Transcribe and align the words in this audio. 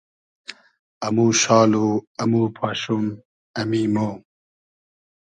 امو 1.05 1.27
شال 1.41 1.71
و 1.83 1.87
امو 2.21 2.43
پاشوم، 2.57 3.05
امی 3.59 3.83
مۉ 3.93 4.09